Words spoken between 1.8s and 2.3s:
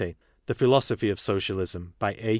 By A.